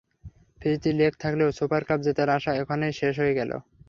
ফিরতি 0.61 0.91
লেগ 0.99 1.13
থাকলেও 1.23 1.49
super 1.57 1.81
cup 1.87 1.99
জেতার 2.05 2.29
আশা 2.37 2.51
ওখানেই 2.63 2.93
শেষ 2.99 3.13
হয়ে 3.21 3.37
গেল। 3.39 3.51